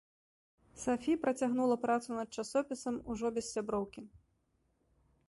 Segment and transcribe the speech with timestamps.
[0.83, 4.01] Сафі працягнула працу над часопісам ўжо без сяброўкі.